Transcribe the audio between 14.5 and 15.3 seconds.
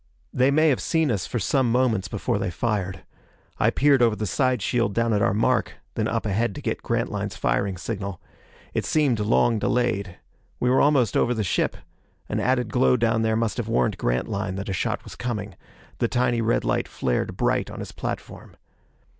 that a shot was